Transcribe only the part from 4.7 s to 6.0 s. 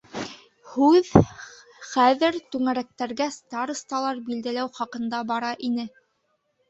хаҡында бара ине.